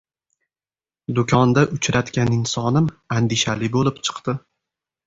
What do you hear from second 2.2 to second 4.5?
insonim andishali bo’lib chiqdi.